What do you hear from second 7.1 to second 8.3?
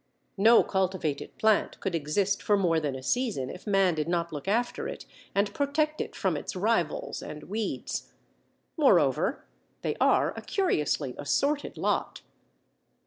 and weeds.